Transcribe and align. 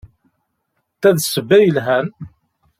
Ta 1.01 1.09
d 1.15 1.17
ssebba 1.21 1.57
yelhan. 1.63 2.07